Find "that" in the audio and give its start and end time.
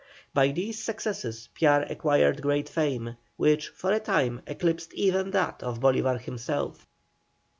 5.29-5.61